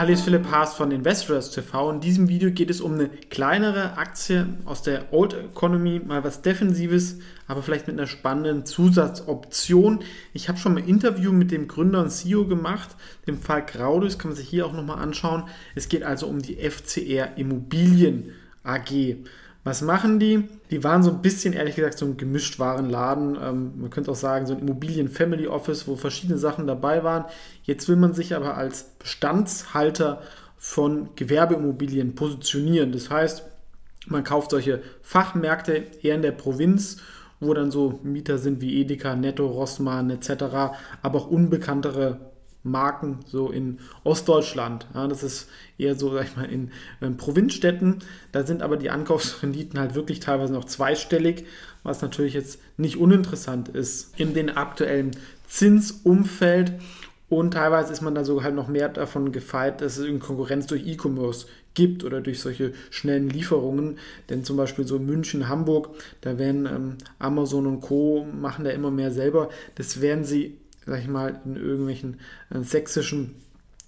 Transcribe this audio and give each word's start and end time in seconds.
Hallo, 0.00 0.14
ist 0.14 0.22
Philipp 0.22 0.50
Haas 0.50 0.76
von 0.76 0.92
Investors 0.92 1.50
TV. 1.50 1.90
In 1.90 2.00
diesem 2.00 2.28
Video 2.28 2.50
geht 2.50 2.70
es 2.70 2.80
um 2.80 2.94
eine 2.94 3.10
kleinere 3.10 3.98
Aktie 3.98 4.46
aus 4.64 4.80
der 4.80 5.12
Old 5.12 5.34
Economy, 5.34 6.00
mal 6.00 6.24
was 6.24 6.40
Defensives, 6.40 7.18
aber 7.46 7.62
vielleicht 7.62 7.86
mit 7.86 7.98
einer 7.98 8.06
spannenden 8.06 8.64
Zusatzoption. 8.64 9.98
Ich 10.32 10.48
habe 10.48 10.56
schon 10.56 10.72
mal 10.72 10.80
ein 10.80 10.88
Interview 10.88 11.32
mit 11.32 11.50
dem 11.50 11.68
Gründer 11.68 12.00
und 12.00 12.08
CEO 12.08 12.46
gemacht, 12.46 12.96
dem 13.26 13.36
Fall 13.36 13.66
Graudus, 13.66 14.18
kann 14.18 14.30
man 14.30 14.36
sich 14.38 14.48
hier 14.48 14.64
auch 14.64 14.72
nochmal 14.72 15.00
anschauen. 15.00 15.44
Es 15.74 15.90
geht 15.90 16.02
also 16.02 16.28
um 16.28 16.40
die 16.40 16.56
FCR 16.56 17.36
Immobilien 17.36 18.32
AG. 18.62 19.16
Was 19.62 19.82
machen 19.82 20.18
die? 20.18 20.48
Die 20.70 20.82
waren 20.84 21.02
so 21.02 21.10
ein 21.10 21.20
bisschen, 21.20 21.52
ehrlich 21.52 21.76
gesagt, 21.76 21.98
so 21.98 22.06
ein 22.06 22.16
Gemischtwarenladen. 22.16 23.36
Ähm, 23.42 23.72
man 23.76 23.90
könnte 23.90 24.10
auch 24.10 24.16
sagen, 24.16 24.46
so 24.46 24.54
ein 24.54 24.60
Immobilien-Family 24.60 25.48
Office, 25.48 25.86
wo 25.86 25.96
verschiedene 25.96 26.38
Sachen 26.38 26.66
dabei 26.66 27.04
waren. 27.04 27.26
Jetzt 27.64 27.88
will 27.88 27.96
man 27.96 28.14
sich 28.14 28.34
aber 28.34 28.56
als 28.56 28.84
Bestandshalter 28.98 30.22
von 30.56 31.10
Gewerbeimmobilien 31.14 32.14
positionieren. 32.14 32.92
Das 32.92 33.10
heißt, 33.10 33.44
man 34.06 34.24
kauft 34.24 34.50
solche 34.50 34.82
Fachmärkte 35.02 35.86
eher 36.02 36.14
in 36.14 36.22
der 36.22 36.32
Provinz, 36.32 36.98
wo 37.38 37.52
dann 37.52 37.70
so 37.70 38.00
Mieter 38.02 38.38
sind 38.38 38.60
wie 38.60 38.80
Edeka, 38.80 39.14
Netto, 39.14 39.46
Rossmann 39.46 40.10
etc., 40.10 40.30
aber 41.02 41.18
auch 41.18 41.30
unbekanntere 41.30 42.29
Marken 42.62 43.20
so 43.26 43.50
in 43.50 43.78
Ostdeutschland. 44.04 44.86
Ja, 44.94 45.06
das 45.08 45.22
ist 45.22 45.48
eher 45.78 45.94
so, 45.94 46.12
sag 46.12 46.26
ich 46.26 46.36
mal, 46.36 46.44
in, 46.44 46.70
in 47.00 47.16
Provinzstädten. 47.16 48.00
Da 48.32 48.44
sind 48.44 48.62
aber 48.62 48.76
die 48.76 48.90
Ankaufsrenditen 48.90 49.78
halt 49.78 49.94
wirklich 49.94 50.20
teilweise 50.20 50.52
noch 50.52 50.64
zweistellig, 50.64 51.46
was 51.82 52.02
natürlich 52.02 52.34
jetzt 52.34 52.60
nicht 52.76 52.98
uninteressant 52.98 53.68
ist 53.68 54.18
in 54.18 54.34
den 54.34 54.50
aktuellen 54.50 55.12
Zinsumfeld. 55.48 56.72
Und 57.30 57.52
teilweise 57.52 57.92
ist 57.92 58.02
man 58.02 58.14
da 58.14 58.24
sogar 58.24 58.44
halt 58.44 58.56
noch 58.56 58.68
mehr 58.68 58.88
davon 58.88 59.30
gefeit, 59.30 59.80
dass 59.80 59.98
es 59.98 60.04
in 60.04 60.18
Konkurrenz 60.18 60.66
durch 60.66 60.84
E-Commerce 60.84 61.46
gibt 61.74 62.02
oder 62.02 62.20
durch 62.20 62.40
solche 62.40 62.72
schnellen 62.90 63.30
Lieferungen. 63.30 63.98
Denn 64.28 64.44
zum 64.44 64.56
Beispiel 64.56 64.84
so 64.84 64.98
München, 64.98 65.48
Hamburg, 65.48 65.90
da 66.22 66.38
werden 66.38 66.66
ähm, 66.66 66.98
Amazon 67.20 67.66
und 67.66 67.80
Co. 67.80 68.26
machen 68.32 68.64
da 68.64 68.70
immer 68.70 68.90
mehr 68.90 69.12
selber. 69.12 69.48
Das 69.76 70.00
werden 70.00 70.24
sie 70.24 70.58
sag 70.90 70.98
ich 70.98 71.08
mal, 71.08 71.40
in 71.44 71.54
irgendwelchen 71.54 72.18
äh, 72.52 72.62
sächsischen 72.62 73.36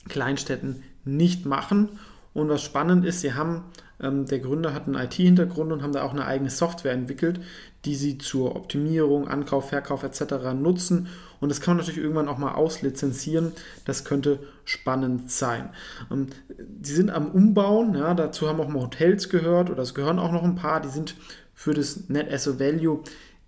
Kleinstädten 0.09 0.85
nicht 1.05 1.47
machen. 1.47 1.89
Und 2.33 2.49
was 2.49 2.63
spannend 2.63 3.05
ist, 3.05 3.23
sie 3.23 3.35
haben, 3.35 3.65
ähm, 4.01 4.27
der 4.27 4.39
Gründer 4.39 4.73
hat 4.73 4.87
einen 4.87 4.95
IT-Hintergrund 4.95 5.73
und 5.73 5.83
haben 5.83 5.93
da 5.93 6.05
auch 6.05 6.13
eine 6.13 6.27
eigene 6.27 6.49
Software 6.49 6.93
entwickelt, 6.93 7.41
die 7.85 7.97
sie 7.97 8.19
zur 8.19 8.55
Optimierung, 8.55 9.27
Ankauf, 9.27 9.71
Verkauf 9.71 10.05
etc. 10.05 10.55
nutzen. 10.55 11.09
Und 11.41 11.49
das 11.49 11.61
kann 11.61 11.73
man 11.73 11.79
natürlich 11.79 12.01
irgendwann 12.01 12.29
auch 12.29 12.39
mal 12.39 12.55
auslizenzieren. 12.55 13.51
Das 13.85 14.05
könnte 14.05 14.39
spannend 14.65 15.29
sein. 15.29 15.71
Ähm, 16.09 16.29
die 16.57 16.93
sind 16.93 17.11
am 17.11 17.33
Umbauen, 17.33 17.97
ja, 17.97 18.15
dazu 18.15 18.49
haben 18.49 18.61
auch 18.61 18.69
mal 18.69 18.83
Hotels 18.83 19.29
gehört 19.29 19.71
oder 19.71 19.83
es 19.83 19.95
gehören 19.95 20.21
auch 20.21 20.31
noch 20.31 20.45
ein 20.45 20.55
paar, 20.55 20.81
die 20.81 20.89
sind 20.89 21.17
für 21.53 21.75
das 21.75 22.09
Net 22.09 22.33
Asset 22.33 22.61
Value 22.61 23.03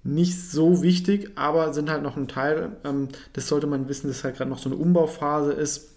nicht 0.04 0.50
so 0.50 0.82
wichtig, 0.82 1.32
aber 1.34 1.72
sind 1.72 1.91
halt 1.91 2.03
noch 2.03 2.16
ein 2.16 2.28
Teil. 2.28 2.76
Ähm, 2.84 3.09
das 3.32 3.48
sollte 3.48 3.66
man 3.66 3.88
wissen, 3.88 4.09
dass 4.09 4.22
halt 4.22 4.37
gerade 4.37 4.50
noch 4.50 4.59
so 4.59 4.69
eine 4.69 4.78
Umbauphase 4.78 5.53
ist. 5.53 5.91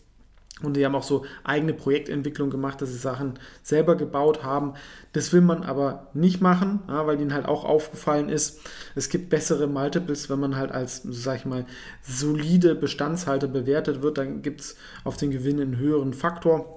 Und 0.63 0.75
die 0.75 0.83
haben 0.83 0.95
auch 0.95 1.03
so 1.03 1.23
eigene 1.43 1.73
Projektentwicklung 1.73 2.49
gemacht, 2.49 2.81
dass 2.81 2.89
sie 2.89 2.97
Sachen 2.97 3.37
selber 3.61 3.95
gebaut 3.95 4.43
haben. 4.43 4.73
Das 5.13 5.31
will 5.31 5.41
man 5.41 5.61
aber 5.61 6.07
nicht 6.15 6.41
machen, 6.41 6.79
ja, 6.87 7.05
weil 7.05 7.21
ihnen 7.21 7.33
halt 7.33 7.45
auch 7.45 7.63
aufgefallen 7.63 8.29
ist, 8.29 8.61
es 8.95 9.09
gibt 9.09 9.29
bessere 9.29 9.67
Multiples, 9.67 10.31
wenn 10.31 10.39
man 10.39 10.55
halt 10.55 10.71
als, 10.71 11.03
sag 11.03 11.37
ich 11.37 11.45
mal, 11.45 11.65
solide 12.01 12.73
Bestandshalter 12.73 13.47
bewertet 13.47 14.01
wird, 14.01 14.17
dann 14.17 14.41
gibt 14.41 14.61
es 14.61 14.75
auf 15.03 15.15
den 15.17 15.29
Gewinn 15.29 15.61
einen 15.61 15.77
höheren 15.77 16.13
Faktor. 16.13 16.76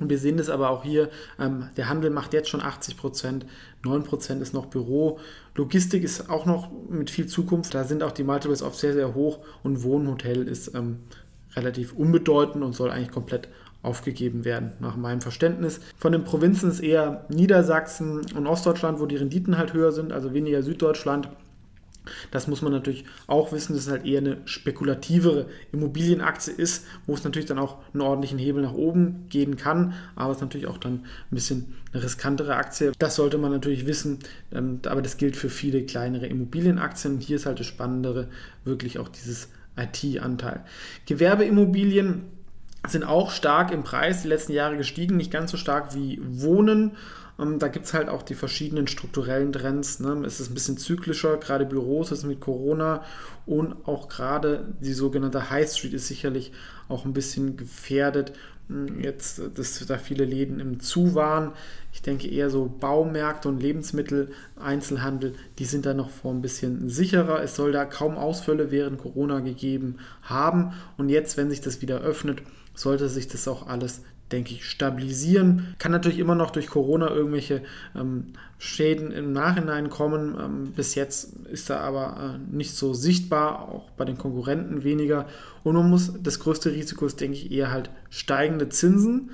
Und 0.00 0.10
wir 0.10 0.18
sehen 0.18 0.36
das 0.36 0.48
aber 0.48 0.70
auch 0.70 0.82
hier, 0.82 1.10
ähm, 1.38 1.68
der 1.76 1.88
Handel 1.88 2.10
macht 2.10 2.32
jetzt 2.32 2.48
schon 2.48 2.60
80 2.60 2.96
Prozent, 2.96 3.46
9 3.84 4.02
Prozent 4.04 4.42
ist 4.42 4.54
noch 4.54 4.66
Büro. 4.66 5.18
Logistik 5.54 6.02
ist 6.02 6.30
auch 6.30 6.46
noch 6.46 6.70
mit 6.88 7.10
viel 7.10 7.26
Zukunft, 7.26 7.74
da 7.74 7.84
sind 7.84 8.02
auch 8.02 8.12
die 8.12 8.24
Multiples 8.24 8.62
oft 8.62 8.78
sehr, 8.78 8.92
sehr 8.92 9.14
hoch 9.14 9.38
und 9.62 9.82
Wohnhotel 9.82 10.48
ist 10.48 10.74
ähm, 10.74 11.00
relativ 11.54 11.92
unbedeutend 11.92 12.64
und 12.64 12.74
soll 12.74 12.90
eigentlich 12.90 13.10
komplett 13.10 13.48
aufgegeben 13.82 14.44
werden, 14.44 14.72
nach 14.80 14.96
meinem 14.96 15.20
Verständnis. 15.20 15.80
Von 15.96 16.12
den 16.12 16.24
Provinzen 16.24 16.70
ist 16.70 16.80
eher 16.80 17.24
Niedersachsen 17.30 18.20
und 18.34 18.46
Ostdeutschland, 18.46 19.00
wo 19.00 19.06
die 19.06 19.16
Renditen 19.16 19.56
halt 19.56 19.72
höher 19.72 19.92
sind, 19.92 20.12
also 20.12 20.34
weniger 20.34 20.62
Süddeutschland. 20.62 21.30
Das 22.30 22.48
muss 22.48 22.62
man 22.62 22.72
natürlich 22.72 23.04
auch 23.26 23.52
wissen, 23.52 23.74
dass 23.74 23.86
es 23.86 23.90
halt 23.90 24.06
eher 24.06 24.18
eine 24.18 24.38
spekulativere 24.44 25.46
Immobilienaktie 25.72 26.52
ist, 26.52 26.86
wo 27.06 27.14
es 27.14 27.24
natürlich 27.24 27.46
dann 27.46 27.58
auch 27.58 27.78
einen 27.92 28.00
ordentlichen 28.02 28.38
Hebel 28.38 28.62
nach 28.62 28.72
oben 28.72 29.26
gehen 29.28 29.56
kann, 29.56 29.94
aber 30.16 30.30
es 30.30 30.38
ist 30.38 30.42
natürlich 30.42 30.66
auch 30.66 30.78
dann 30.78 30.94
ein 30.94 31.34
bisschen 31.34 31.74
eine 31.92 32.02
riskantere 32.02 32.56
Aktie. 32.56 32.92
Das 32.98 33.16
sollte 33.16 33.38
man 33.38 33.52
natürlich 33.52 33.86
wissen, 33.86 34.18
ähm, 34.52 34.80
aber 34.86 35.02
das 35.02 35.16
gilt 35.16 35.36
für 35.36 35.50
viele 35.50 35.84
kleinere 35.84 36.26
Immobilienaktien. 36.26 37.20
Hier 37.20 37.36
ist 37.36 37.46
halt 37.46 37.60
das 37.60 37.66
Spannendere 37.66 38.28
wirklich 38.64 38.98
auch 38.98 39.08
dieses 39.08 39.48
IT-Anteil. 39.76 40.64
Gewerbeimmobilien 41.06 42.24
sind 42.88 43.04
auch 43.04 43.30
stark 43.30 43.72
im 43.72 43.82
Preis 43.82 44.22
die 44.22 44.28
letzten 44.28 44.52
Jahre 44.52 44.76
gestiegen, 44.76 45.16
nicht 45.16 45.30
ganz 45.30 45.50
so 45.50 45.56
stark 45.56 45.94
wie 45.94 46.18
Wohnen. 46.22 46.92
Ähm, 47.40 47.58
da 47.58 47.68
gibt 47.68 47.86
es 47.86 47.94
halt 47.94 48.08
auch 48.08 48.22
die 48.22 48.34
verschiedenen 48.34 48.86
strukturellen 48.86 49.52
Trends. 49.52 50.00
Ne? 50.00 50.22
Es 50.26 50.40
ist 50.40 50.50
ein 50.50 50.54
bisschen 50.54 50.76
zyklischer, 50.76 51.36
gerade 51.38 51.64
Büros 51.64 52.12
ist 52.12 52.24
mit 52.24 52.40
Corona 52.40 53.02
und 53.46 53.88
auch 53.88 54.08
gerade 54.08 54.74
die 54.80 54.92
sogenannte 54.92 55.50
High 55.50 55.70
Street 55.70 55.94
ist 55.94 56.08
sicherlich 56.08 56.52
auch 56.88 57.04
ein 57.04 57.12
bisschen 57.12 57.56
gefährdet. 57.56 58.32
Hm, 58.68 59.00
jetzt, 59.00 59.40
dass 59.54 59.84
da 59.86 59.98
viele 59.98 60.24
Läden 60.24 60.60
im 60.60 60.80
Zu 60.80 61.14
waren. 61.14 61.52
Ich 61.92 62.02
denke 62.02 62.28
eher 62.28 62.50
so 62.50 62.66
Baumärkte 62.66 63.48
und 63.48 63.60
Lebensmittel, 63.60 64.30
Einzelhandel, 64.56 65.34
die 65.58 65.64
sind 65.64 65.86
da 65.86 65.94
noch 65.94 66.10
vor 66.10 66.32
ein 66.32 66.42
bisschen 66.42 66.88
sicherer. 66.88 67.42
Es 67.42 67.56
soll 67.56 67.72
da 67.72 67.84
kaum 67.84 68.16
Ausfälle 68.16 68.70
während 68.70 68.98
Corona 68.98 69.40
gegeben 69.40 69.96
haben. 70.22 70.72
Und 70.98 71.08
jetzt, 71.08 71.36
wenn 71.36 71.50
sich 71.50 71.60
das 71.60 71.82
wieder 71.82 72.00
öffnet, 72.00 72.42
sollte 72.74 73.08
sich 73.08 73.26
das 73.26 73.48
auch 73.48 73.66
alles 73.66 74.02
denke 74.32 74.54
ich, 74.54 74.64
stabilisieren. 74.64 75.74
Kann 75.78 75.92
natürlich 75.92 76.18
immer 76.18 76.34
noch 76.34 76.50
durch 76.50 76.68
Corona 76.68 77.10
irgendwelche 77.10 77.62
ähm, 77.94 78.32
Schäden 78.58 79.10
im 79.10 79.32
Nachhinein 79.32 79.90
kommen. 79.90 80.36
Ähm, 80.38 80.72
bis 80.72 80.94
jetzt 80.94 81.34
ist 81.50 81.70
da 81.70 81.80
aber 81.80 82.38
äh, 82.38 82.54
nicht 82.54 82.74
so 82.74 82.94
sichtbar, 82.94 83.68
auch 83.68 83.90
bei 83.90 84.04
den 84.04 84.18
Konkurrenten 84.18 84.84
weniger. 84.84 85.26
Und 85.64 85.74
man 85.74 85.90
muss, 85.90 86.12
das 86.22 86.40
größte 86.40 86.72
Risiko 86.72 87.06
ist, 87.06 87.20
denke 87.20 87.36
ich, 87.36 87.50
eher 87.50 87.70
halt 87.70 87.90
steigende 88.10 88.68
Zinsen 88.68 89.30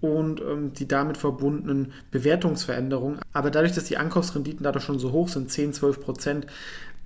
und 0.00 0.40
ähm, 0.40 0.72
die 0.72 0.88
damit 0.88 1.18
verbundenen 1.18 1.92
Bewertungsveränderungen. 2.10 3.20
Aber 3.32 3.50
dadurch, 3.50 3.72
dass 3.72 3.84
die 3.84 3.98
Ankaufsrenditen 3.98 4.64
dadurch 4.64 4.84
schon 4.84 4.98
so 4.98 5.12
hoch 5.12 5.28
sind, 5.28 5.50
10, 5.50 5.74
12 5.74 6.00
Prozent, 6.00 6.46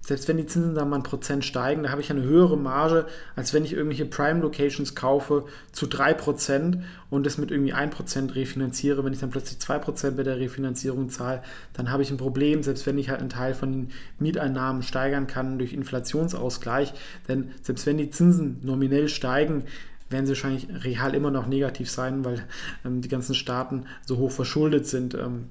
selbst 0.07 0.29
wenn 0.29 0.37
die 0.37 0.47
Zinsen 0.47 0.75
dann 0.75 0.91
mal 0.91 0.97
ein 0.97 1.03
Prozent 1.03 1.47
steigen, 1.47 1.83
da 1.83 1.91
habe 1.91 2.03
ich 2.03 2.11
eine 2.11 2.23
höhere 2.23 2.59
Marge, 2.59 3.07
als 3.37 3.55
wenn 3.55 3.65
ich 3.65 3.73
irgendwelche 3.73 4.05
Prime 4.05 4.41
Locations 4.41 4.95
kaufe 4.95 5.45
zu 5.73 5.87
3% 5.87 6.81
und 7.09 7.25
das 7.25 7.39
mit 7.39 7.51
irgendwie 7.51 7.73
1% 7.73 8.35
refinanziere. 8.35 9.03
Wenn 9.03 9.15
ich 9.15 9.21
dann 9.21 9.31
plötzlich 9.31 9.59
2% 9.59 10.11
bei 10.11 10.23
der 10.23 10.39
Refinanzierung 10.39 11.09
zahle, 11.09 11.43
dann 11.73 11.91
habe 11.91 12.03
ich 12.03 12.11
ein 12.11 12.19
Problem, 12.19 12.63
selbst 12.63 12.85
wenn 12.85 12.99
ich 12.99 13.09
halt 13.09 13.21
einen 13.21 13.31
Teil 13.31 13.55
von 13.55 13.73
den 13.73 13.91
Mieteinnahmen 14.19 14.83
steigern 14.83 15.27
kann 15.27 15.59
durch 15.59 15.73
Inflationsausgleich. 15.73 16.93
Denn 17.27 17.53
selbst 17.63 17.87
wenn 17.87 17.97
die 17.97 18.11
Zinsen 18.11 18.61
nominell 18.63 19.09
steigen, 19.09 19.65
werden 20.11 20.27
sie 20.27 20.33
wahrscheinlich 20.33 20.69
real 20.85 21.15
immer 21.15 21.31
noch 21.31 21.47
negativ 21.47 21.91
sein, 21.91 22.27
weil 22.27 22.45
ähm, 22.85 23.01
die 23.01 23.09
ganzen 23.09 23.35
Staaten 23.35 23.87
so 24.05 24.19
hoch 24.19 24.31
verschuldet 24.31 24.87
sind. 24.87 25.15
Ähm, 25.15 25.49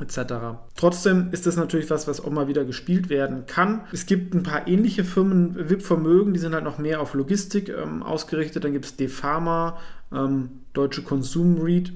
etc. 0.00 0.58
Trotzdem 0.76 1.28
ist 1.32 1.46
das 1.46 1.56
natürlich 1.56 1.90
was, 1.90 2.08
was 2.08 2.20
auch 2.20 2.30
mal 2.30 2.48
wieder 2.48 2.64
gespielt 2.64 3.08
werden 3.08 3.46
kann. 3.46 3.82
Es 3.92 4.06
gibt 4.06 4.34
ein 4.34 4.42
paar 4.42 4.66
ähnliche 4.66 5.04
Firmen, 5.04 5.68
WIP-Vermögen, 5.70 6.32
die 6.32 6.40
sind 6.40 6.54
halt 6.54 6.64
noch 6.64 6.78
mehr 6.78 7.00
auf 7.00 7.14
Logistik 7.14 7.68
ähm, 7.68 8.02
ausgerichtet. 8.02 8.64
Dann 8.64 8.72
gibt 8.72 8.84
es 8.86 8.96
DeFarma, 8.96 9.78
ähm, 10.12 10.50
Deutsche 10.72 11.02
Konsum 11.02 11.60
Read, 11.60 11.92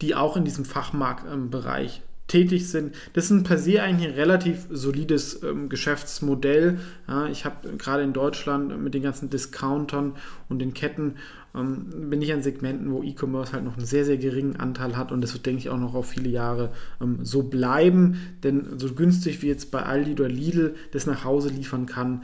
die 0.00 0.14
auch 0.14 0.36
in 0.36 0.44
diesem 0.44 0.64
Fachmarktbereich 0.64 1.96
ähm, 1.96 2.05
tätig 2.28 2.68
sind. 2.68 2.94
Das 3.12 3.26
ist 3.26 3.30
ein 3.30 3.44
per 3.44 3.58
se 3.58 3.82
eigentlich 3.82 4.08
ein 4.08 4.14
relativ 4.14 4.66
solides 4.70 5.42
ähm, 5.42 5.68
Geschäftsmodell. 5.68 6.78
Ja, 7.06 7.26
ich 7.28 7.44
habe 7.44 7.76
gerade 7.76 8.02
in 8.02 8.12
Deutschland 8.12 8.82
mit 8.82 8.94
den 8.94 9.02
ganzen 9.02 9.30
Discountern 9.30 10.14
und 10.48 10.58
den 10.58 10.74
Ketten 10.74 11.14
ähm, 11.54 12.10
bin 12.10 12.20
ich 12.20 12.32
an 12.32 12.42
Segmenten, 12.42 12.90
wo 12.90 13.02
E-Commerce 13.02 13.52
halt 13.52 13.64
noch 13.64 13.76
einen 13.76 13.86
sehr, 13.86 14.04
sehr 14.04 14.18
geringen 14.18 14.56
Anteil 14.56 14.96
hat 14.96 15.12
und 15.12 15.20
das 15.20 15.32
wird, 15.32 15.46
denke 15.46 15.60
ich, 15.60 15.70
auch 15.70 15.78
noch 15.78 15.94
auf 15.94 16.08
viele 16.08 16.28
Jahre 16.28 16.72
ähm, 17.00 17.18
so 17.22 17.44
bleiben. 17.44 18.20
Denn 18.42 18.78
so 18.78 18.92
günstig 18.92 19.42
wie 19.42 19.48
jetzt 19.48 19.70
bei 19.70 19.82
Aldi 19.82 20.12
oder 20.12 20.28
Lidl 20.28 20.74
das 20.92 21.06
nach 21.06 21.24
Hause 21.24 21.48
liefern 21.48 21.86
kann, 21.86 22.22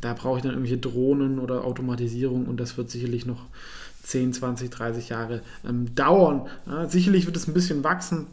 da 0.00 0.14
brauche 0.14 0.38
ich 0.38 0.42
dann 0.42 0.52
irgendwelche 0.52 0.78
Drohnen 0.78 1.38
oder 1.38 1.64
Automatisierung 1.64 2.46
und 2.46 2.58
das 2.58 2.76
wird 2.78 2.90
sicherlich 2.90 3.26
noch 3.26 3.46
10, 4.04 4.32
20, 4.32 4.70
30 4.70 5.08
Jahre 5.10 5.42
ähm, 5.68 5.94
dauern. 5.94 6.46
Ja, 6.66 6.88
sicherlich 6.88 7.26
wird 7.26 7.36
es 7.36 7.46
ein 7.46 7.54
bisschen 7.54 7.84
wachsen, 7.84 8.26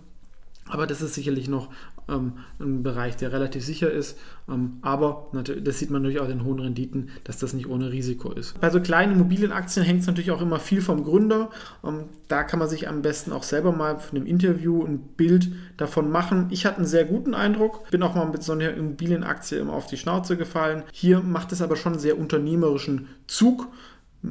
aber 0.70 0.88
das 0.88 1.02
ist 1.02 1.14
sicherlich 1.14 1.48
noch 1.48 1.70
ähm, 2.10 2.34
ein 2.60 2.82
Bereich, 2.82 3.16
der 3.16 3.32
relativ 3.32 3.64
sicher 3.64 3.92
ist. 3.92 4.18
Ähm, 4.50 4.78
aber 4.82 5.28
das 5.64 5.80
sieht 5.80 5.92
man 5.92 6.02
natürlich 6.02 6.22
auch 6.22 6.30
in 6.30 6.44
hohen 6.44 6.60
Renditen, 6.60 7.10
dass 7.24 7.38
das 7.38 7.54
nicht 7.54 7.68
ohne 7.68 7.92
Risiko 7.92 8.32
ist. 8.32 8.60
Bei 8.60 8.70
so 8.72 8.80
kleinen 8.80 9.14
Immobilienaktien 9.14 9.86
hängt 9.86 10.02
es 10.02 10.08
natürlich 10.08 10.32
auch 10.32 10.42
immer 10.42 10.60
viel 10.60 10.82
vom 10.82 11.04
Gründer. 11.04 11.52
Ähm, 11.84 12.06
da 12.28 12.44
kann 12.44 12.60
man 12.60 12.68
sich 12.68 12.88
am 12.88 13.04
besten 13.04 13.32
auch 13.32 13.44
selber 13.44 13.72
mal 13.72 14.00
von 14.00 14.18
einem 14.18 14.28
Interview 14.28 14.84
ein 14.84 15.00
Bild 15.00 15.52
davon 15.78 16.10
machen. 16.10 16.48
Ich 16.50 16.66
hatte 16.66 16.78
einen 16.78 16.88
sehr 16.88 17.06
guten 17.06 17.36
Eindruck, 17.36 17.90
bin 17.92 18.02
auch 18.02 18.16
mal 18.16 18.26
mit 18.26 18.42
so 18.42 18.54
einer 18.54 18.74
Immobilienaktie 18.74 19.60
immer 19.60 19.74
auf 19.74 19.86
die 19.86 19.98
Schnauze 19.98 20.36
gefallen. 20.36 20.84
Hier 20.92 21.20
macht 21.20 21.52
es 21.52 21.62
aber 21.62 21.76
schon 21.76 21.94
einen 21.94 22.02
sehr 22.02 22.18
unternehmerischen 22.18 23.08
Zug 23.28 23.68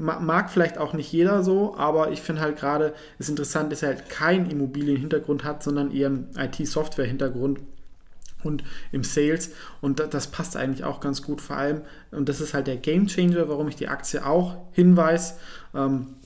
mag 0.00 0.50
vielleicht 0.50 0.79
auch 0.79 0.93
nicht 0.93 1.12
jeder 1.12 1.43
so, 1.43 1.76
aber 1.76 2.11
ich 2.11 2.20
finde 2.20 2.43
halt 2.43 2.56
gerade 2.56 2.94
es 3.19 3.29
interessant, 3.29 3.73
dass 3.73 3.82
er 3.82 3.91
halt 3.91 4.08
keinen 4.08 4.50
Immobilienhintergrund 4.50 5.44
hat, 5.44 5.62
sondern 5.62 5.91
eher 5.93 6.08
einen 6.08 6.31
IT-Software-Hintergrund 6.37 7.61
und 8.43 8.64
im 8.93 9.05
Sales. 9.05 9.52
Und 9.81 10.00
das 10.00 10.26
passt 10.29 10.56
eigentlich 10.56 10.85
auch 10.85 11.00
ganz 11.00 11.23
gut, 11.23 11.41
vor 11.41 11.56
allem, 11.56 11.82
und 12.11 12.29
das 12.29 12.41
ist 12.41 12.55
halt 12.55 12.67
der 12.67 12.76
Game 12.76 13.06
Changer, 13.06 13.49
warum 13.49 13.69
ich 13.69 13.76
die 13.76 13.88
Aktie 13.88 14.25
auch 14.25 14.56
hinweis. 14.73 15.38
Ähm, 15.75 16.17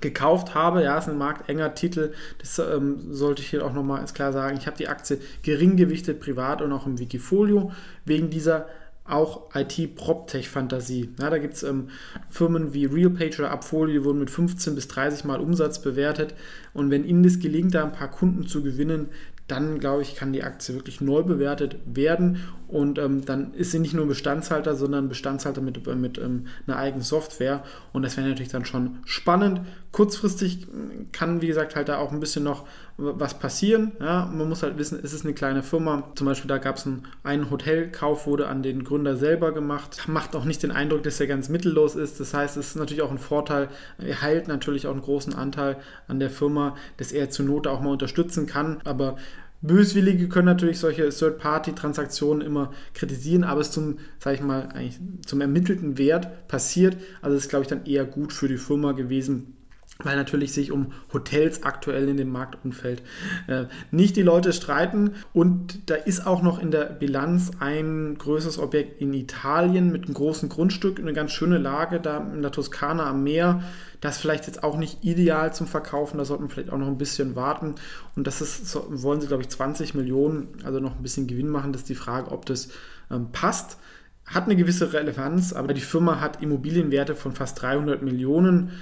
gekauft 0.00 0.54
habe. 0.54 0.82
Ja, 0.82 0.98
ist 0.98 1.08
ein 1.08 1.18
marktenger 1.18 1.74
Titel. 1.74 2.12
Das 2.38 2.58
ähm, 2.58 3.12
sollte 3.12 3.42
ich 3.42 3.48
hier 3.48 3.64
auch 3.64 3.72
nochmal 3.72 4.04
klar 4.12 4.32
sagen. 4.32 4.56
Ich 4.58 4.66
habe 4.66 4.76
die 4.76 4.88
Aktie 4.88 5.18
gering 5.42 5.76
gewichtet, 5.76 6.20
privat 6.20 6.62
und 6.62 6.72
auch 6.72 6.86
im 6.86 6.98
Wikifolio, 6.98 7.72
wegen 8.04 8.30
dieser 8.30 8.66
auch 9.08 9.54
IT-PropTech-Fantasie. 9.54 11.10
Ja, 11.20 11.30
da 11.30 11.38
gibt 11.38 11.54
es 11.54 11.62
ähm, 11.62 11.88
Firmen 12.28 12.74
wie 12.74 12.86
RealPage 12.86 13.38
oder 13.38 13.52
Upfolio, 13.52 14.00
die 14.00 14.04
wurden 14.04 14.20
mit 14.20 14.30
15 14.30 14.74
bis 14.74 14.88
30 14.88 15.24
Mal 15.24 15.40
Umsatz 15.40 15.80
bewertet. 15.80 16.34
Und 16.72 16.90
wenn 16.90 17.04
Ihnen 17.04 17.22
das 17.22 17.38
gelingt, 17.38 17.74
da 17.74 17.84
ein 17.84 17.92
paar 17.92 18.10
Kunden 18.10 18.46
zu 18.46 18.62
gewinnen, 18.62 19.08
dann 19.48 19.78
glaube 19.78 20.02
ich, 20.02 20.16
kann 20.16 20.32
die 20.32 20.42
Aktie 20.42 20.74
wirklich 20.74 21.00
neu 21.00 21.22
bewertet 21.22 21.76
werden 21.86 22.40
und 22.66 22.98
ähm, 22.98 23.24
dann 23.24 23.54
ist 23.54 23.70
sie 23.70 23.78
nicht 23.78 23.94
nur 23.94 24.06
Bestandshalter, 24.06 24.74
sondern 24.74 25.08
Bestandshalter 25.08 25.60
mit, 25.60 25.86
mit 25.96 26.18
ähm, 26.18 26.46
einer 26.66 26.78
eigenen 26.78 27.04
Software 27.04 27.62
und 27.92 28.02
das 28.02 28.16
wäre 28.16 28.28
natürlich 28.28 28.50
dann 28.50 28.64
schon 28.64 28.98
spannend. 29.04 29.60
Kurzfristig 29.96 30.66
kann, 31.12 31.40
wie 31.40 31.46
gesagt, 31.46 31.74
halt 31.74 31.88
da 31.88 31.96
auch 31.96 32.12
ein 32.12 32.20
bisschen 32.20 32.44
noch 32.44 32.66
was 32.98 33.38
passieren. 33.38 33.92
Ja? 33.98 34.30
Man 34.30 34.46
muss 34.46 34.62
halt 34.62 34.76
wissen, 34.76 35.00
es 35.02 35.14
ist 35.14 35.24
eine 35.24 35.32
kleine 35.32 35.62
Firma. 35.62 36.12
Zum 36.16 36.26
Beispiel, 36.26 36.48
da 36.48 36.58
gab 36.58 36.76
es 36.76 36.86
einen, 36.86 37.04
einen 37.22 37.50
Hotelkauf, 37.50 38.26
wurde 38.26 38.48
an 38.48 38.62
den 38.62 38.84
Gründer 38.84 39.16
selber 39.16 39.52
gemacht. 39.52 40.06
Macht 40.06 40.36
auch 40.36 40.44
nicht 40.44 40.62
den 40.62 40.70
Eindruck, 40.70 41.02
dass 41.02 41.18
er 41.18 41.26
ganz 41.26 41.48
mittellos 41.48 41.94
ist. 41.94 42.20
Das 42.20 42.34
heißt, 42.34 42.58
es 42.58 42.68
ist 42.68 42.76
natürlich 42.76 43.00
auch 43.00 43.10
ein 43.10 43.16
Vorteil. 43.16 43.70
Er 43.96 44.20
heilt 44.20 44.48
natürlich 44.48 44.86
auch 44.86 44.92
einen 44.92 45.00
großen 45.00 45.34
Anteil 45.34 45.78
an 46.08 46.20
der 46.20 46.28
Firma, 46.28 46.76
dass 46.98 47.10
er 47.10 47.30
zur 47.30 47.46
Not 47.46 47.66
auch 47.66 47.80
mal 47.80 47.92
unterstützen 47.92 48.46
kann. 48.46 48.82
Aber 48.84 49.16
Böswillige 49.62 50.28
können 50.28 50.44
natürlich 50.44 50.78
solche 50.78 51.08
Third-Party-Transaktionen 51.08 52.46
immer 52.46 52.70
kritisieren, 52.92 53.44
aber 53.44 53.62
es 53.62 53.70
zum, 53.70 53.96
sage 54.18 54.36
ich 54.36 54.42
mal, 54.42 54.68
eigentlich 54.74 55.00
zum 55.24 55.40
ermittelten 55.40 55.96
Wert 55.96 56.48
passiert. 56.48 56.98
Also 57.22 57.34
ist, 57.34 57.48
glaube 57.48 57.62
ich, 57.62 57.68
dann 57.68 57.86
eher 57.86 58.04
gut 58.04 58.34
für 58.34 58.48
die 58.48 58.58
Firma 58.58 58.92
gewesen, 58.92 59.55
weil 60.02 60.16
natürlich 60.16 60.52
sich 60.52 60.72
um 60.72 60.92
Hotels 61.12 61.62
aktuell 61.62 62.08
in 62.08 62.16
dem 62.16 62.30
Marktumfeld 62.30 63.02
äh, 63.46 63.64
nicht 63.90 64.16
die 64.16 64.22
Leute 64.22 64.52
streiten. 64.52 65.12
Und 65.32 65.88
da 65.88 65.94
ist 65.94 66.26
auch 66.26 66.42
noch 66.42 66.58
in 66.58 66.70
der 66.70 66.84
Bilanz 66.84 67.52
ein 67.60 68.16
größeres 68.18 68.58
Objekt 68.58 69.00
in 69.00 69.14
Italien 69.14 69.90
mit 69.90 70.04
einem 70.04 70.14
großen 70.14 70.48
Grundstück, 70.48 70.98
eine 70.98 71.12
ganz 71.12 71.32
schöne 71.32 71.58
Lage 71.58 72.00
da 72.00 72.18
in 72.18 72.42
der 72.42 72.52
Toskana 72.52 73.08
am 73.08 73.22
Meer. 73.22 73.62
Das 74.02 74.18
vielleicht 74.18 74.46
jetzt 74.46 74.62
auch 74.62 74.76
nicht 74.76 75.02
ideal 75.02 75.54
zum 75.54 75.66
Verkaufen, 75.66 76.18
da 76.18 76.24
sollten 76.26 76.44
wir 76.44 76.50
vielleicht 76.50 76.70
auch 76.70 76.78
noch 76.78 76.88
ein 76.88 76.98
bisschen 76.98 77.34
warten. 77.34 77.76
Und 78.14 78.26
das 78.26 78.42
ist, 78.42 78.66
so, 78.66 78.86
wollen 78.90 79.22
sie, 79.22 79.26
glaube 79.26 79.42
ich, 79.42 79.48
20 79.48 79.94
Millionen, 79.94 80.48
also 80.64 80.78
noch 80.78 80.96
ein 80.96 81.02
bisschen 81.02 81.26
Gewinn 81.26 81.48
machen. 81.48 81.72
Das 81.72 81.82
ist 81.82 81.88
die 81.88 81.94
Frage, 81.94 82.30
ob 82.30 82.44
das 82.44 82.68
ähm, 83.10 83.32
passt 83.32 83.78
hat 84.26 84.46
eine 84.46 84.56
gewisse 84.56 84.92
Relevanz, 84.92 85.52
aber 85.52 85.72
die 85.72 85.80
Firma 85.80 86.20
hat 86.20 86.42
Immobilienwerte 86.42 87.14
von 87.14 87.30
fast 87.30 87.62
300 87.62 88.02
Millionen. 88.02 88.72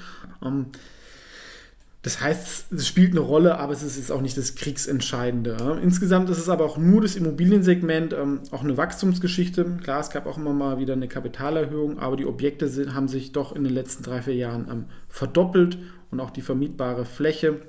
Das 2.05 2.21
heißt, 2.21 2.71
es 2.71 2.87
spielt 2.87 3.13
eine 3.13 3.21
Rolle, 3.21 3.59
aber 3.59 3.73
es 3.73 3.83
ist 3.83 3.97
jetzt 3.97 4.13
auch 4.13 4.21
nicht 4.21 4.37
das 4.37 4.55
Kriegsentscheidende. 4.57 5.81
Insgesamt 5.83 6.29
ist 6.29 6.37
es 6.37 6.51
aber 6.51 6.67
auch 6.67 6.77
nur 6.77 7.01
das 7.01 7.17
Immobiliensegment, 7.17 8.13
ähm, 8.13 8.41
auch 8.51 8.63
eine 8.63 8.77
Wachstumsgeschichte. 8.77 9.79
Klar, 9.83 10.01
es 10.01 10.11
gab 10.11 10.27
auch 10.27 10.37
immer 10.37 10.53
mal 10.53 10.79
wieder 10.79 10.93
eine 10.93 11.09
Kapitalerhöhung, 11.09 11.99
aber 11.99 12.17
die 12.17 12.27
Objekte 12.27 12.69
sind, 12.69 12.95
haben 12.95 13.09
sich 13.09 13.33
doch 13.33 13.57
in 13.57 13.65
den 13.65 13.73
letzten 13.73 14.03
drei, 14.03 14.21
vier 14.21 14.35
Jahren 14.35 14.69
ähm, 14.71 14.85
verdoppelt 15.09 15.79
und 16.11 16.21
auch 16.21 16.29
die 16.29 16.43
vermietbare 16.43 17.07
Fläche. 17.07 17.63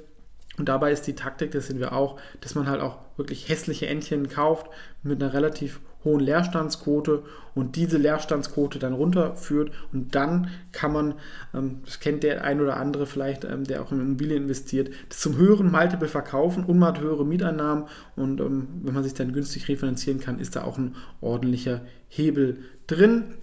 Und 0.58 0.70
dabei 0.70 0.92
ist 0.92 1.08
die 1.08 1.16
Taktik, 1.16 1.52
das 1.52 1.68
sehen 1.68 1.80
wir 1.80 1.94
auch, 1.94 2.20
dass 2.42 2.56
man 2.56 2.68
halt 2.68 2.82
auch 2.82 2.98
wirklich 3.18 3.50
hässliche 3.50 3.88
Entchen 3.88 4.30
kauft 4.30 4.68
mit 5.04 5.22
einer 5.22 5.34
relativ 5.34 5.80
hohen 6.06 6.22
Leerstandsquote 6.22 7.24
und 7.56 7.76
diese 7.76 7.98
Leerstandsquote 7.98 8.80
dann 8.80 8.94
runterführt 8.94 9.72
und 9.92 10.14
dann 10.16 10.50
kann 10.72 10.94
man, 10.94 11.16
ähm, 11.54 11.80
das 11.84 12.00
kennt 12.00 12.24
der 12.24 12.44
ein 12.44 12.62
oder 12.62 12.78
andere 12.78 13.08
vielleicht, 13.08 13.44
ähm, 13.44 13.66
der 13.66 13.82
auch 13.82 13.92
in 13.92 14.00
Immobilien 14.00 14.44
investiert, 14.44 14.92
das 15.10 15.20
zum 15.20 15.36
höheren 15.36 15.72
Multiple 15.72 16.08
verkaufen 16.08 16.66
hat 16.86 17.02
höhere 17.02 17.26
Mieteinnahmen 17.26 17.86
und 18.16 18.40
ähm, 18.40 18.68
wenn 18.84 18.94
man 18.94 19.04
sich 19.04 19.16
dann 19.16 19.34
günstig 19.34 19.68
refinanzieren 19.68 20.20
kann, 20.20 20.40
ist 20.40 20.56
da 20.56 20.64
auch 20.64 20.78
ein 20.78 20.96
ordentlicher 21.22 21.82
Hebel 22.08 22.60
drin. 22.88 23.34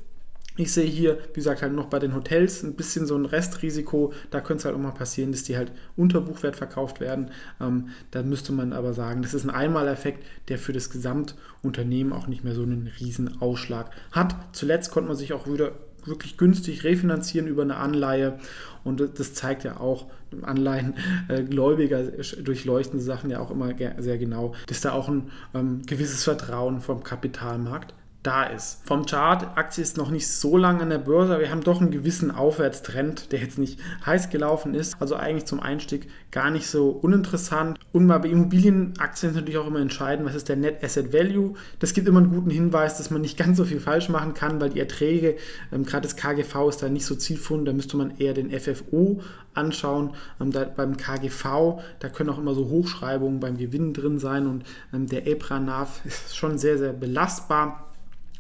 Ich 0.57 0.73
sehe 0.73 0.85
hier, 0.85 1.19
wie 1.29 1.35
gesagt, 1.35 1.63
halt 1.63 1.73
noch 1.73 1.87
bei 1.87 1.99
den 1.99 2.15
Hotels 2.15 2.63
ein 2.63 2.75
bisschen 2.75 3.07
so 3.07 3.17
ein 3.17 3.25
Restrisiko. 3.25 4.13
Da 4.31 4.41
könnte 4.41 4.61
es 4.61 4.65
halt 4.67 4.75
auch 4.75 4.81
mal 4.81 4.91
passieren, 4.91 5.33
dass 5.33 5.45
die 5.45 5.57
halt 5.57 5.73
unter 5.97 6.21
Buchwert 6.21 6.57
verkauft 6.57 7.01
werden. 7.01 7.31
Ähm, 7.61 7.89
da 8.11 8.23
müsste 8.23 8.53
man 8.53 8.73
aber 8.73 8.93
sagen, 8.93 9.23
das 9.23 9.33
ist 9.33 9.45
ein 9.45 9.51
Einmaleffekt, 9.51 10.25
der 10.49 10.59
für 10.59 10.73
das 10.73 10.91
Gesamtunternehmen 10.91 12.13
auch 12.13 12.27
nicht 12.27 12.45
mehr 12.45 12.55
so 12.55 12.63
einen 12.63 12.91
riesen 13.01 13.41
Ausschlag 13.41 13.91
hat. 14.11 14.37
Zuletzt 14.53 14.91
konnte 14.91 15.09
man 15.09 15.17
sich 15.17 15.33
auch 15.33 15.47
wieder 15.47 15.73
wirklich 16.05 16.37
günstig 16.37 16.85
refinanzieren 16.85 17.47
über 17.47 17.63
eine 17.63 17.77
Anleihe. 17.77 18.39
Und 18.85 19.01
das 19.01 19.35
zeigt 19.35 19.65
ja 19.65 19.79
auch, 19.79 20.07
Anleihen, 20.43 20.95
äh, 21.29 21.43
Gläubiger 21.43 22.03
durchleuchten 22.43 23.01
Sachen 23.01 23.31
ja 23.31 23.41
auch 23.41 23.51
immer 23.51 23.75
sehr 23.99 24.19
genau, 24.19 24.55
dass 24.67 24.81
da 24.81 24.93
auch 24.93 25.09
ein 25.09 25.31
ähm, 25.55 25.83
gewisses 25.87 26.25
Vertrauen 26.25 26.81
vom 26.81 27.03
Kapitalmarkt 27.05 27.95
da 28.23 28.45
ist. 28.45 28.81
Vom 28.85 29.05
Chart, 29.05 29.57
Aktie 29.57 29.83
ist 29.83 29.97
noch 29.97 30.11
nicht 30.11 30.29
so 30.29 30.57
lange 30.57 30.83
an 30.83 30.91
der 30.91 30.99
Börse, 30.99 31.41
wir 31.41 31.51
haben 31.51 31.63
doch 31.63 31.81
einen 31.81 31.91
gewissen 31.91 32.31
Aufwärtstrend, 32.31 33.33
der 33.33 33.41
jetzt 33.41 33.59
nicht 33.59 33.81
heiß 34.07 34.31
gelaufen 34.31 34.75
ist. 34.75 34.95
Also 35.01 35.17
eigentlich 35.17 35.47
zum 35.47 35.59
Einstieg 35.59 36.09
gar 36.31 36.51
nicht 36.51 36.69
so 36.69 36.91
uninteressant. 36.91 37.79
Und 37.93 38.07
mal 38.07 38.19
bei 38.19 38.29
Immobilienaktien 38.29 39.31
ist 39.31 39.37
natürlich 39.37 39.59
auch 39.59 39.67
immer 39.67 39.81
entscheidend, 39.81 40.27
was 40.27 40.37
ist 40.37 40.49
der 40.49 40.57
Net 40.57 40.85
Asset 40.85 41.13
Value. 41.13 41.55
Das 41.81 41.95
gibt 41.95 42.07
immer 42.07 42.21
einen 42.21 42.31
guten 42.31 42.51
Hinweis, 42.51 42.97
dass 42.97 43.11
man 43.11 43.23
nicht 43.23 43.37
ganz 43.37 43.57
so 43.57 43.65
viel 43.65 43.81
falsch 43.81 44.09
machen 44.09 44.35
kann, 44.35 44.61
weil 44.61 44.71
die 44.71 44.81
Erträge, 44.81 45.37
ähm, 45.73 45.85
gerade 45.85 46.03
das 46.03 46.17
KGV 46.17 46.69
ist 46.69 46.83
da 46.83 46.89
nicht 46.89 47.07
so 47.07 47.17
zielführend, 47.17 47.67
da 47.67 47.73
müsste 47.73 47.97
man 47.97 48.19
eher 48.19 48.35
den 48.35 48.51
FFO 48.51 49.21
anschauen. 49.55 50.15
Ähm, 50.41 50.53
da, 50.53 50.65
beim 50.65 50.97
KGV, 50.97 51.81
da 51.99 52.09
können 52.09 52.31
auch 52.31 52.39
immer 52.39 52.55
so 52.55 52.69
Hochschreibungen 52.69 53.41
beim 53.41 53.57
Gewinn 53.57 53.93
drin 53.93 54.21
sein 54.21 54.47
und 54.47 54.65
ähm, 54.95 55.09
der 55.09 55.27
EPRA-NAV 55.27 56.05
ist 56.05 56.37
schon 56.37 56.57
sehr, 56.59 56.79
sehr 56.79 56.93
belastbar. 56.93 57.92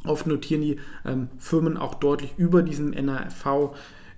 Oft 0.04 0.26
notieren 0.26 0.62
die 0.62 0.76
ähm, 1.04 1.28
Firmen 1.38 1.76
auch 1.76 1.94
deutlich 1.94 2.34
über 2.36 2.62
diesen 2.62 2.90
NAV 2.90 3.72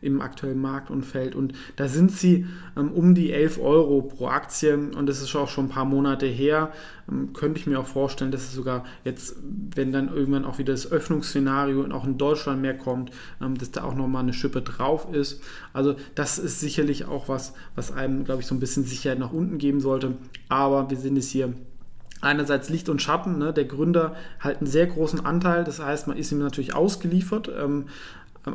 im 0.04 0.20
aktuellen 0.20 0.60
Marktumfeld. 0.60 1.34
Und 1.34 1.54
da 1.76 1.88
sind 1.88 2.12
sie 2.12 2.46
ähm, 2.76 2.92
um 2.92 3.14
die 3.14 3.32
11 3.32 3.58
Euro 3.58 4.02
pro 4.02 4.28
Aktie 4.28 4.76
und 4.76 5.06
das 5.06 5.22
ist 5.22 5.34
auch 5.34 5.48
schon 5.48 5.66
ein 5.66 5.70
paar 5.70 5.86
Monate 5.86 6.26
her. 6.26 6.72
Ähm, 7.10 7.32
könnte 7.32 7.58
ich 7.58 7.66
mir 7.66 7.80
auch 7.80 7.86
vorstellen, 7.86 8.30
dass 8.30 8.42
es 8.42 8.52
sogar 8.52 8.84
jetzt, 9.04 9.36
wenn 9.74 9.92
dann 9.92 10.14
irgendwann 10.14 10.44
auch 10.44 10.58
wieder 10.58 10.74
das 10.74 10.92
Öffnungsszenario 10.92 11.90
auch 11.92 12.04
in 12.04 12.18
Deutschland 12.18 12.60
mehr 12.60 12.76
kommt, 12.76 13.10
ähm, 13.40 13.56
dass 13.56 13.70
da 13.70 13.84
auch 13.84 13.94
nochmal 13.94 14.22
eine 14.22 14.34
Schippe 14.34 14.60
drauf 14.60 15.08
ist. 15.12 15.42
Also 15.72 15.96
das 16.14 16.38
ist 16.38 16.60
sicherlich 16.60 17.06
auch 17.06 17.28
was, 17.28 17.54
was 17.74 17.90
einem, 17.90 18.24
glaube 18.24 18.42
ich, 18.42 18.46
so 18.46 18.54
ein 18.54 18.60
bisschen 18.60 18.84
Sicherheit 18.84 19.18
nach 19.18 19.32
unten 19.32 19.56
geben 19.56 19.80
sollte. 19.80 20.16
Aber 20.50 20.90
wir 20.90 20.98
sehen 20.98 21.16
es 21.16 21.30
hier 21.30 21.54
einerseits 22.24 22.68
Licht 22.68 22.88
und 22.88 23.00
Schatten. 23.00 23.38
Ne? 23.38 23.52
Der 23.52 23.64
Gründer 23.64 24.14
hat 24.38 24.58
einen 24.58 24.66
sehr 24.66 24.86
großen 24.86 25.24
Anteil, 25.24 25.64
das 25.64 25.80
heißt, 25.80 26.06
man 26.08 26.16
ist 26.16 26.32
ihm 26.32 26.38
natürlich 26.38 26.74
ausgeliefert. 26.74 27.50
Ähm, 27.56 27.86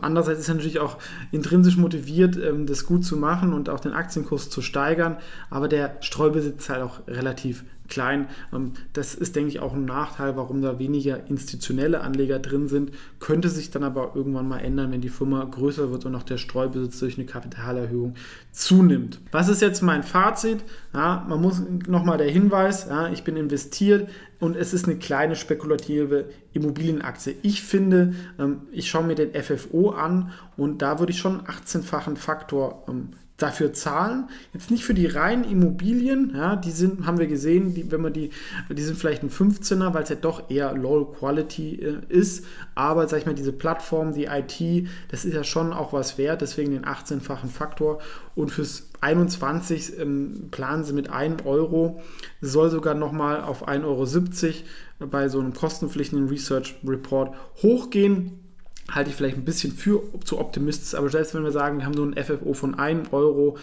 Andererseits 0.01 0.41
ist 0.41 0.49
er 0.49 0.55
natürlich 0.55 0.79
auch 0.79 0.97
intrinsisch 1.31 1.77
motiviert, 1.77 2.37
ähm, 2.37 2.67
das 2.67 2.85
gut 2.85 3.03
zu 3.03 3.17
machen 3.17 3.53
und 3.53 3.69
auch 3.69 3.79
den 3.79 3.93
Aktienkurs 3.93 4.49
zu 4.49 4.61
steigern. 4.61 5.17
Aber 5.49 5.67
der 5.67 5.97
Streubesitz 6.01 6.63
ist 6.63 6.69
halt 6.69 6.83
auch 6.83 7.07
relativ 7.07 7.63
klein. 7.89 8.27
Ähm, 8.53 8.73
das 8.93 9.15
ist, 9.15 9.35
denke 9.35 9.49
ich, 9.49 9.59
auch 9.59 9.73
ein 9.73 9.85
Nachteil, 9.85 10.35
warum 10.37 10.61
da 10.61 10.79
weniger 10.79 11.27
institutionelle 11.27 12.01
Anleger 12.01 12.39
drin 12.39 12.67
sind. 12.67 12.91
Könnte 13.19 13.49
sich 13.49 13.71
dann 13.71 13.83
aber 13.83 14.11
irgendwann 14.15 14.47
mal 14.47 14.59
ändern, 14.59 14.91
wenn 14.91 15.01
die 15.01 15.09
Firma 15.09 15.43
größer 15.43 15.91
wird 15.91 16.05
und 16.05 16.15
auch 16.15 16.23
der 16.23 16.37
Streubesitz 16.37 16.99
durch 16.99 17.17
eine 17.17 17.25
Kapitalerhöhung 17.25 18.15
zunimmt. 18.51 19.19
Was 19.31 19.49
ist 19.49 19.61
jetzt 19.61 19.81
mein 19.81 20.03
Fazit? 20.03 20.63
Ja, 20.93 21.25
man 21.27 21.41
muss 21.41 21.61
nochmal 21.87 22.17
der 22.17 22.29
Hinweis, 22.29 22.87
ja, 22.89 23.09
ich 23.09 23.23
bin 23.23 23.35
investiert 23.37 24.09
und 24.39 24.55
es 24.55 24.73
ist 24.73 24.85
eine 24.85 24.97
kleine 24.97 25.35
spekulative 25.35 26.29
Immobilienaktie. 26.53 27.35
Ich 27.41 27.61
finde, 27.61 28.13
ähm, 28.39 28.61
ich 28.71 28.89
schaue 28.89 29.03
mir 29.03 29.15
den 29.15 29.33
FFO 29.33 29.91
an 29.91 30.31
und 30.57 30.81
da 30.81 30.99
würde 30.99 31.11
ich 31.11 31.19
schon 31.19 31.39
einen 31.39 31.47
18-fachen 31.47 32.15
Faktor 32.15 32.85
ähm, 32.87 33.09
dafür 33.41 33.73
zahlen. 33.73 34.29
Jetzt 34.53 34.69
nicht 34.69 34.83
für 34.83 34.93
die 34.93 35.07
reinen 35.07 35.43
Immobilien, 35.43 36.33
ja, 36.35 36.55
die 36.55 36.71
sind, 36.71 37.05
haben 37.05 37.17
wir 37.17 37.27
gesehen, 37.27 37.73
die, 37.73 37.91
wenn 37.91 38.01
man 38.01 38.13
die, 38.13 38.29
die 38.69 38.81
sind 38.81 38.97
vielleicht 38.97 39.23
ein 39.23 39.29
15er, 39.29 39.93
weil 39.93 40.03
es 40.03 40.09
ja 40.09 40.15
doch 40.15 40.49
eher 40.49 40.73
Low 40.73 41.05
Quality 41.05 41.75
äh, 41.75 41.97
ist. 42.09 42.45
Aber 42.75 43.07
sag 43.07 43.19
ich 43.19 43.25
mal, 43.25 43.35
diese 43.35 43.53
Plattform, 43.53 44.13
die 44.13 44.25
IT, 44.25 44.87
das 45.09 45.25
ist 45.25 45.33
ja 45.33 45.43
schon 45.43 45.73
auch 45.73 45.93
was 45.93 46.17
wert, 46.17 46.41
deswegen 46.41 46.71
den 46.71 46.85
18-fachen 46.85 47.49
Faktor. 47.49 47.99
Und 48.35 48.51
fürs 48.51 48.89
21 49.01 49.99
ähm, 49.99 50.49
planen 50.51 50.83
sie 50.83 50.93
mit 50.93 51.09
1 51.09 51.45
Euro, 51.45 52.01
soll 52.41 52.69
sogar 52.69 52.93
nochmal 52.93 53.41
auf 53.41 53.67
1,70 53.67 53.83
Euro 53.85 55.07
bei 55.09 55.29
so 55.29 55.39
einem 55.39 55.53
kostenpflichtigen 55.53 56.27
Research 56.27 56.75
Report 56.85 57.33
hochgehen 57.61 58.48
halte 58.91 59.09
ich 59.09 59.15
vielleicht 59.15 59.37
ein 59.37 59.45
bisschen 59.45 59.71
für 59.71 60.01
zu 60.23 60.39
optimistisch, 60.39 60.97
aber 60.97 61.09
selbst 61.09 61.33
wenn 61.33 61.43
wir 61.43 61.51
sagen, 61.51 61.79
wir 61.79 61.85
haben 61.85 61.93
nur 61.93 62.07
ein 62.07 62.23
FFO 62.23 62.53
von 62.53 62.75
1 62.75 63.11
Euro 63.11 63.57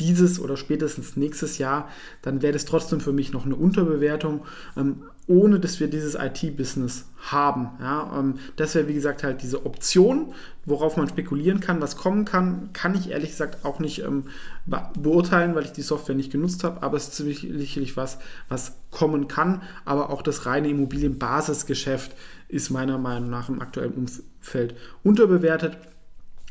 dieses 0.00 0.40
oder 0.40 0.56
spätestens 0.56 1.16
nächstes 1.16 1.58
Jahr, 1.58 1.88
dann 2.22 2.42
wäre 2.42 2.54
das 2.54 2.64
trotzdem 2.64 3.00
für 3.00 3.12
mich 3.12 3.32
noch 3.32 3.44
eine 3.44 3.54
Unterbewertung, 3.54 4.42
ähm, 4.76 5.02
ohne 5.26 5.60
dass 5.60 5.78
wir 5.78 5.86
dieses 5.86 6.16
IT-Business 6.16 7.04
haben. 7.18 7.68
Ja, 7.80 8.18
ähm, 8.18 8.34
das 8.56 8.74
wäre 8.74 8.88
wie 8.88 8.94
gesagt 8.94 9.22
halt 9.22 9.42
diese 9.42 9.64
Option, 9.66 10.32
worauf 10.64 10.96
man 10.96 11.08
spekulieren 11.08 11.60
kann, 11.60 11.80
was 11.80 11.96
kommen 11.96 12.24
kann, 12.24 12.70
kann 12.72 12.94
ich 12.94 13.10
ehrlich 13.10 13.30
gesagt 13.30 13.64
auch 13.64 13.78
nicht 13.78 14.02
ähm, 14.02 14.24
beurteilen, 14.98 15.54
weil 15.54 15.64
ich 15.64 15.72
die 15.72 15.82
Software 15.82 16.14
nicht 16.14 16.32
genutzt 16.32 16.64
habe, 16.64 16.82
aber 16.82 16.96
es 16.96 17.08
ist 17.08 17.16
sicherlich 17.16 17.96
was, 17.96 18.18
was 18.48 18.72
kommen 18.90 19.28
kann. 19.28 19.62
Aber 19.84 20.10
auch 20.10 20.22
das 20.22 20.46
reine 20.46 20.68
Immobilienbasisgeschäft 20.68 22.16
ist 22.50 22.70
meiner 22.70 22.98
Meinung 22.98 23.30
nach 23.30 23.48
im 23.48 23.60
aktuellen 23.60 23.92
Umfeld 23.92 24.74
unterbewertet. 25.02 25.78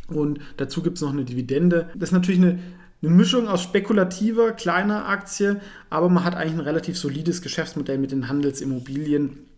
Und 0.08 0.39
dazu 0.58 0.82
gibt 0.82 0.98
es 0.98 1.01
noch 1.01 1.13
eine 1.13 1.25
Dividende. 1.25 1.89
Das 1.96 2.10
ist 2.10 2.13
natürlich 2.13 2.41
eine, 2.41 2.60
eine 3.01 3.12
Mischung 3.12 3.48
aus 3.48 3.62
spekulativer, 3.62 4.51
kleiner 4.53 5.08
Aktie, 5.08 5.62
aber 5.89 6.10
man 6.10 6.24
hat 6.24 6.36
eigentlich 6.36 6.53
ein 6.53 6.60
relativ 6.60 6.98
solides 6.98 7.41
Geschäftsmodell 7.41 7.98
mit 7.98 8.12
den 8.12 8.27
Handelsimmobilien. 8.27 9.49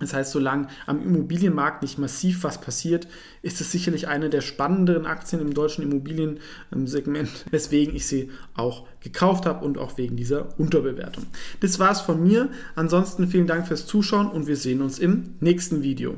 Das 0.00 0.12
heißt, 0.12 0.32
solange 0.32 0.66
am 0.86 1.02
Immobilienmarkt 1.02 1.82
nicht 1.82 1.98
massiv 1.98 2.42
was 2.42 2.60
passiert, 2.60 3.06
ist 3.42 3.60
es 3.60 3.70
sicherlich 3.70 4.08
eine 4.08 4.28
der 4.28 4.40
spannenderen 4.40 5.06
Aktien 5.06 5.40
im 5.40 5.54
deutschen 5.54 5.84
Immobiliensegment, 5.84 7.46
weswegen 7.50 7.94
ich 7.94 8.06
sie 8.06 8.30
auch 8.54 8.86
gekauft 9.00 9.46
habe 9.46 9.64
und 9.64 9.78
auch 9.78 9.96
wegen 9.96 10.16
dieser 10.16 10.58
Unterbewertung. 10.58 11.24
Das 11.60 11.78
war 11.78 11.92
es 11.92 12.00
von 12.00 12.22
mir. 12.22 12.48
Ansonsten 12.74 13.28
vielen 13.28 13.46
Dank 13.46 13.68
fürs 13.68 13.86
Zuschauen 13.86 14.28
und 14.28 14.48
wir 14.48 14.56
sehen 14.56 14.82
uns 14.82 14.98
im 14.98 15.34
nächsten 15.40 15.82
Video. 15.82 16.16